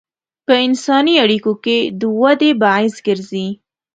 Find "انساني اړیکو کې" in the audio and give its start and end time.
0.65-1.77